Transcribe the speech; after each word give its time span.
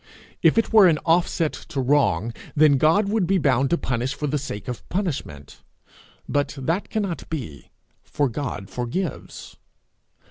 If 0.41 0.57
it 0.57 0.73
were 0.73 0.87
an 0.87 0.97
offset 1.05 1.53
to 1.53 1.79
wrong, 1.79 2.33
then 2.55 2.79
God 2.79 3.07
would 3.09 3.27
be 3.27 3.37
bound 3.37 3.69
to 3.69 3.77
punish 3.77 4.15
for 4.15 4.25
the 4.25 4.39
sake 4.39 4.67
of 4.67 4.77
the 4.77 4.83
punishment; 4.85 5.61
but 6.27 6.53
he 6.53 6.61
cannot 6.89 7.29
be, 7.29 7.69
for 8.01 8.27
he 8.27 8.65
forgives. 8.65 9.57